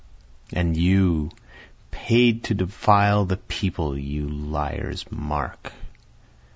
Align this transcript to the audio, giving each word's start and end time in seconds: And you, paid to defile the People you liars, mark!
And 0.51 0.75
you, 0.75 1.29
paid 1.91 2.43
to 2.45 2.55
defile 2.55 3.23
the 3.25 3.37
People 3.37 3.95
you 3.95 4.27
liars, 4.27 5.05
mark! 5.11 5.73